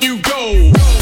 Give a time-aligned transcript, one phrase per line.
[0.00, 1.01] you go.